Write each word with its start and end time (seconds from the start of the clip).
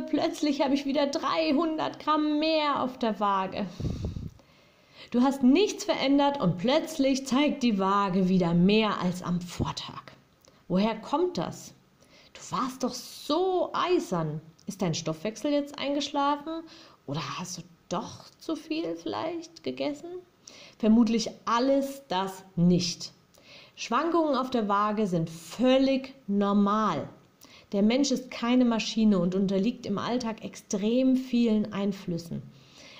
Plötzlich 0.00 0.60
habe 0.60 0.74
ich 0.74 0.84
wieder 0.84 1.06
300 1.06 1.98
Gramm 1.98 2.38
mehr 2.38 2.82
auf 2.82 2.98
der 2.98 3.20
Waage. 3.20 3.66
Du 5.10 5.22
hast 5.22 5.42
nichts 5.42 5.84
verändert 5.84 6.40
und 6.40 6.58
plötzlich 6.58 7.26
zeigt 7.26 7.62
die 7.62 7.78
Waage 7.78 8.28
wieder 8.28 8.54
mehr 8.54 9.00
als 9.00 9.22
am 9.22 9.40
Vortag. 9.40 10.02
Woher 10.68 10.96
kommt 10.96 11.38
das? 11.38 11.74
Du 12.34 12.40
warst 12.56 12.82
doch 12.82 12.94
so 12.94 13.70
eisern. 13.72 14.40
Ist 14.66 14.82
dein 14.82 14.94
Stoffwechsel 14.94 15.52
jetzt 15.52 15.78
eingeschlafen 15.78 16.62
oder 17.06 17.20
hast 17.38 17.58
du 17.58 17.62
doch 17.88 18.24
zu 18.38 18.56
viel 18.56 18.96
vielleicht 18.96 19.62
gegessen? 19.62 20.08
Vermutlich 20.78 21.30
alles 21.44 22.02
das 22.08 22.44
nicht. 22.56 23.12
Schwankungen 23.76 24.34
auf 24.34 24.50
der 24.50 24.68
Waage 24.68 25.06
sind 25.06 25.30
völlig 25.30 26.14
normal. 26.26 27.08
Der 27.76 27.82
Mensch 27.82 28.10
ist 28.10 28.30
keine 28.30 28.64
Maschine 28.64 29.18
und 29.18 29.34
unterliegt 29.34 29.84
im 29.84 29.98
Alltag 29.98 30.42
extrem 30.42 31.14
vielen 31.14 31.74
Einflüssen. 31.74 32.40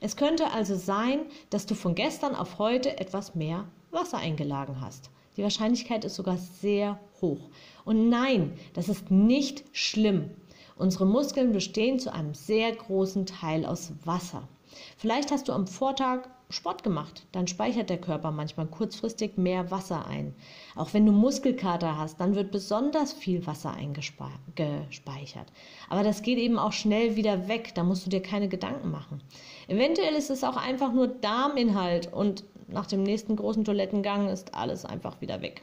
Es 0.00 0.16
könnte 0.16 0.50
also 0.50 0.74
sein, 0.74 1.20
dass 1.48 1.66
du 1.66 1.76
von 1.76 1.94
gestern 1.94 2.34
auf 2.34 2.58
heute 2.58 2.98
etwas 2.98 3.36
mehr 3.36 3.68
Wasser 3.92 4.18
eingeladen 4.18 4.80
hast. 4.80 5.10
Die 5.36 5.44
Wahrscheinlichkeit 5.44 6.04
ist 6.04 6.16
sogar 6.16 6.38
sehr 6.38 6.98
hoch. 7.20 7.50
Und 7.84 8.08
nein, 8.08 8.54
das 8.72 8.88
ist 8.88 9.12
nicht 9.12 9.62
schlimm. 9.70 10.30
Unsere 10.76 11.06
Muskeln 11.06 11.52
bestehen 11.52 11.98
zu 11.98 12.12
einem 12.12 12.34
sehr 12.34 12.72
großen 12.72 13.26
Teil 13.26 13.64
aus 13.64 13.92
Wasser. 14.04 14.48
Vielleicht 14.96 15.30
hast 15.30 15.48
du 15.48 15.52
am 15.52 15.66
Vortag 15.66 16.28
Sport 16.50 16.82
gemacht, 16.82 17.26
dann 17.32 17.46
speichert 17.46 17.90
der 17.90 18.00
Körper 18.00 18.30
manchmal 18.30 18.66
kurzfristig 18.66 19.36
mehr 19.36 19.70
Wasser 19.70 20.06
ein. 20.06 20.34
Auch 20.76 20.92
wenn 20.92 21.06
du 21.06 21.12
Muskelkater 21.12 21.96
hast, 21.96 22.20
dann 22.20 22.34
wird 22.34 22.50
besonders 22.50 23.12
viel 23.12 23.46
Wasser 23.46 23.72
eingespeichert. 23.72 25.52
Aber 25.88 26.02
das 26.02 26.22
geht 26.22 26.38
eben 26.38 26.58
auch 26.58 26.72
schnell 26.72 27.16
wieder 27.16 27.48
weg, 27.48 27.72
da 27.74 27.82
musst 27.82 28.04
du 28.06 28.10
dir 28.10 28.22
keine 28.22 28.48
Gedanken 28.48 28.90
machen. 28.90 29.22
Eventuell 29.68 30.14
ist 30.14 30.30
es 30.30 30.44
auch 30.44 30.56
einfach 30.56 30.92
nur 30.92 31.08
Darminhalt 31.08 32.12
und 32.12 32.44
nach 32.68 32.86
dem 32.86 33.02
nächsten 33.02 33.36
großen 33.36 33.64
Toilettengang 33.64 34.28
ist 34.28 34.54
alles 34.54 34.84
einfach 34.84 35.20
wieder 35.20 35.40
weg. 35.40 35.62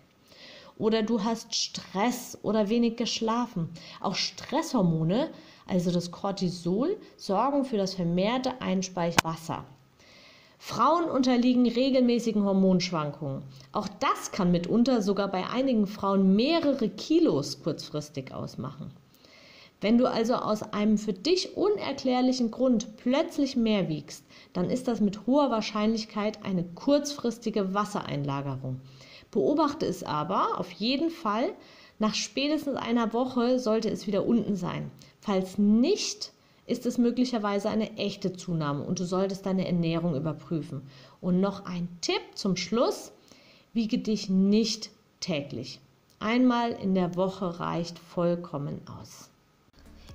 Oder 0.77 1.03
du 1.03 1.23
hast 1.23 1.55
Stress 1.55 2.37
oder 2.43 2.69
wenig 2.69 2.97
geschlafen. 2.97 3.69
Auch 3.99 4.15
Stresshormone, 4.15 5.29
also 5.67 5.91
das 5.91 6.11
Cortisol, 6.11 6.97
sorgen 7.17 7.65
für 7.65 7.77
das 7.77 7.93
vermehrte 7.93 8.61
Einspeichern 8.61 9.23
Wasser. 9.23 9.65
Frauen 10.63 11.05
unterliegen 11.05 11.67
regelmäßigen 11.67 12.43
Hormonschwankungen. 12.43 13.41
Auch 13.71 13.87
das 13.99 14.31
kann 14.31 14.51
mitunter 14.51 15.01
sogar 15.01 15.27
bei 15.27 15.47
einigen 15.47 15.87
Frauen 15.87 16.35
mehrere 16.35 16.87
Kilos 16.87 17.63
kurzfristig 17.63 18.31
ausmachen. 18.31 18.91
Wenn 19.81 19.97
du 19.97 20.05
also 20.05 20.35
aus 20.35 20.61
einem 20.61 20.99
für 20.99 21.13
dich 21.13 21.57
unerklärlichen 21.57 22.51
Grund 22.51 22.95
plötzlich 22.97 23.55
mehr 23.55 23.89
wiegst, 23.89 24.23
dann 24.53 24.69
ist 24.69 24.87
das 24.87 25.01
mit 25.01 25.25
hoher 25.25 25.49
Wahrscheinlichkeit 25.49 26.45
eine 26.45 26.63
kurzfristige 26.63 27.73
Wassereinlagerung. 27.73 28.79
Beobachte 29.31 29.85
es 29.85 30.03
aber 30.03 30.59
auf 30.59 30.71
jeden 30.71 31.09
Fall, 31.09 31.53
nach 31.99 32.15
spätestens 32.15 32.75
einer 32.75 33.13
Woche 33.13 33.59
sollte 33.59 33.89
es 33.89 34.07
wieder 34.07 34.25
unten 34.25 34.55
sein. 34.55 34.91
Falls 35.19 35.57
nicht, 35.57 36.33
ist 36.65 36.85
es 36.85 36.97
möglicherweise 36.97 37.69
eine 37.69 37.97
echte 37.97 38.33
Zunahme 38.33 38.83
und 38.83 38.99
du 38.99 39.05
solltest 39.05 39.45
deine 39.45 39.65
Ernährung 39.65 40.15
überprüfen. 40.15 40.81
Und 41.21 41.39
noch 41.39 41.65
ein 41.65 41.87
Tipp 42.01 42.21
zum 42.35 42.55
Schluss, 42.55 43.11
wiege 43.73 43.97
dich 43.97 44.29
nicht 44.29 44.89
täglich. 45.19 45.79
Einmal 46.19 46.71
in 46.71 46.93
der 46.93 47.15
Woche 47.15 47.59
reicht 47.59 47.99
vollkommen 47.99 48.81
aus. 48.99 49.29